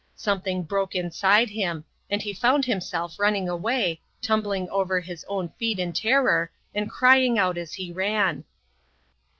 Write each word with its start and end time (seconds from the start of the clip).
Something 0.15 0.63
broke 0.63 0.95
inside 0.95 1.51
him, 1.51 1.85
and 2.09 2.23
he 2.23 2.33
found 2.33 2.65
himself 2.65 3.19
running 3.19 3.47
away, 3.47 4.01
tumbling 4.19 4.67
over 4.71 4.99
his 4.99 5.23
own 5.29 5.49
feet 5.59 5.77
in 5.77 5.93
terror, 5.93 6.51
and 6.73 6.89
crying 6.89 7.37
out 7.37 7.55
as 7.55 7.75
he 7.75 7.91
ran. 7.91 8.43